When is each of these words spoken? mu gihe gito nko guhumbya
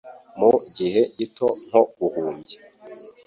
mu 0.39 0.49
gihe 0.77 1.01
gito 1.17 1.47
nko 1.67 1.81
guhumbya 1.95 2.57